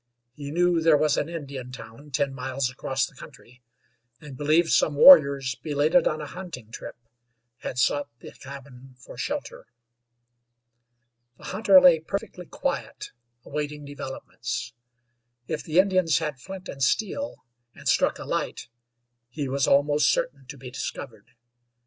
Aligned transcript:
He 0.33 0.49
knew 0.49 0.81
there 0.81 0.97
was 0.97 1.15
an 1.15 1.29
Indian 1.29 1.71
town 1.71 2.09
ten 2.09 2.33
miles 2.33 2.71
across 2.71 3.05
the 3.05 3.13
country, 3.13 3.61
and 4.19 4.35
believed 4.35 4.71
some 4.71 4.95
warriors, 4.95 5.53
belated 5.61 6.07
on 6.07 6.19
a 6.21 6.25
hunting 6.25 6.71
trip, 6.71 6.95
had 7.59 7.77
sought 7.77 8.09
the 8.17 8.31
cabin 8.31 8.95
for 8.97 9.15
shelter. 9.15 9.67
The 11.37 11.43
hunter 11.43 11.79
lay 11.79 11.99
perfectly 11.99 12.47
quiet, 12.47 13.11
awaiting 13.45 13.85
developments. 13.85 14.73
If 15.47 15.63
the 15.63 15.77
Indians 15.77 16.17
had 16.17 16.39
flint 16.39 16.67
and 16.67 16.81
steel, 16.81 17.45
and 17.75 17.87
struck 17.87 18.17
a 18.17 18.25
light, 18.25 18.69
he 19.29 19.47
was 19.47 19.67
almost 19.67 20.11
certain 20.11 20.47
to 20.47 20.57
be 20.57 20.71
discovered. 20.71 21.33